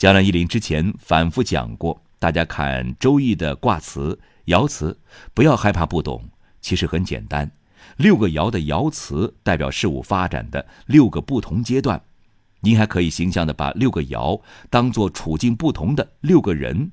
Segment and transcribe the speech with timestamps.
[0.00, 4.98] 江南一林之前反复讲过，大家看《周易》的卦辞、爻辞，
[5.34, 6.24] 不要害怕不懂，
[6.62, 7.50] 其实很简单。
[7.98, 12.02] 六个爻的爻辞代表事物发展的六个不同阶段，
[12.60, 14.40] 您还可以形象的把六个爻
[14.70, 16.92] 当做处境不同的六个人。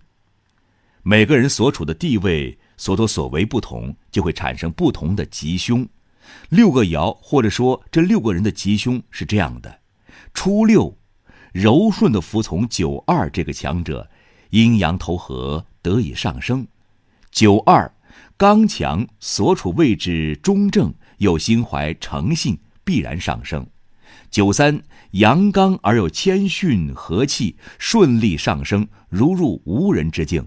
[1.02, 5.88] 每个人所处的地位、所作所为不同，就会产生不同的吉凶。
[6.50, 9.80] 六个爻，或者说这六个人的吉凶是这样的：
[10.34, 10.98] 初六，
[11.54, 14.10] 柔顺的服从九二这个强者，
[14.52, 16.66] 阴阳投合得以上升；
[17.32, 17.92] 九二，
[18.38, 23.66] 刚强，所处位置中正，又心怀诚信，必然上升；
[24.30, 30.44] 九三，阳刚而又谦逊和气，顺利上升，如入无人之境；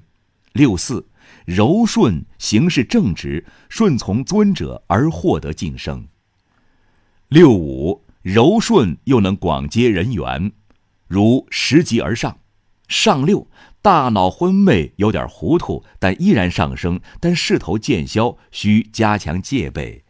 [0.52, 1.06] 六四。
[1.46, 6.06] 柔顺，行事正直，顺从尊者而获得晋升。
[7.28, 10.52] 六五柔顺又能广结人缘，
[11.10, 12.38] 如拾级而上。
[12.86, 13.48] 上六
[13.82, 20.04] 大脑昏昧，有点糊涂，但依然上升，但势头渐消，需加强戒备。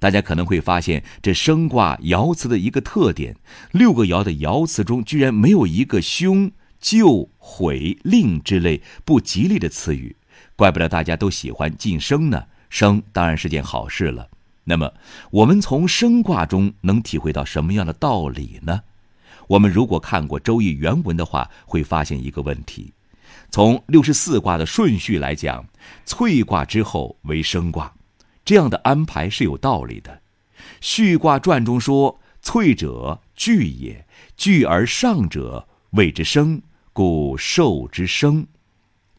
[0.00, 3.36] 大家可能会发现，这升卦爻辞的一个特点：
[3.72, 10.16] 六个爻的爻辞中，居然没有一个凶、救、毁、令之类不吉利的词语。
[10.56, 14.28] 怪不得大家都喜欢晋升呢，升当然是件好事了。
[14.64, 14.92] 那么，
[15.30, 18.82] 我们从升卦中能体会到什么样的道理呢？
[19.48, 22.92] 我们如果看过《周易》原文的话，会发现一个问题：
[23.50, 25.66] 从六十四卦的顺序来讲，
[26.06, 27.94] 萃卦之后为升卦，
[28.44, 30.20] 这样的安排是有道理的。
[30.80, 36.60] 序卦传中说：“萃者聚也，聚而上者谓之升，
[36.92, 38.46] 故受之升。”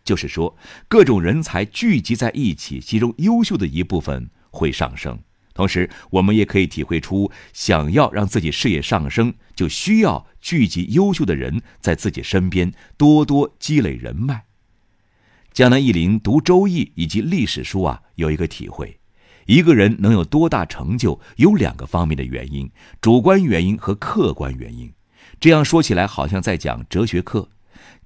[0.05, 0.55] 就是说，
[0.87, 5.19] 各种人才聚集在一起，其中优秀的一部分会上升。
[5.59, 14.45] 同时，我们也可以体会出，想要让自己事业上升，就需要聚集优秀的人在自己身边，多多积累人脉。
[15.51, 19.01] 江南一林读《周易》以及历史书啊，有一个体会：
[19.47, 22.71] 一个人能有多大成就，有两个方面的原因，
[23.01, 24.89] 主观原因和客观原因。
[25.41, 27.49] 这样说起来，好像在讲哲学课。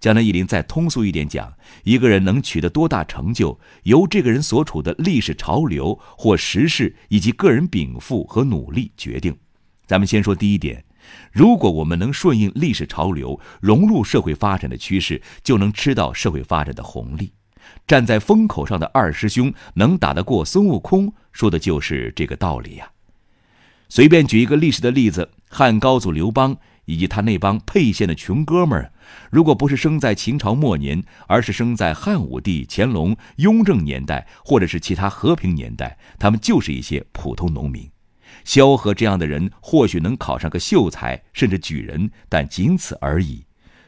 [0.03, 1.53] 江南一林再通俗一点讲，
[1.86, 9.34] 一个人能取得多大成就，由这个人所处的历史潮流或时势以及个人禀赋和努力决定。
[9.88, 10.84] 咱们先说第一点，
[11.31, 17.31] 如果我们能顺应历史潮流，融入社会发展的趋势，就能吃到社会发展的红利。
[17.88, 22.92] 站在风口上的二师兄能打得过孙悟空，说的就是这个道理呀。
[23.88, 26.58] 随便举一个历史的例子，汉高祖刘邦。
[26.86, 28.92] 以及他那帮沛县的穷哥们儿，
[29.32, 37.90] 如果不是生在秦朝末年，而是生在汉武帝、乾隆、雍正年代，或者是其他和平年代，他们就是一些普通农民。
[38.44, 43.46] 萧何这样的人或许能考上个秀才，甚至举人，但仅此而已。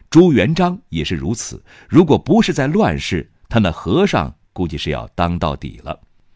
[0.10, 1.62] 朱元璋也是如此。
[1.90, 6.00] 如果不是在乱世，他那和尚估计是要当到底了。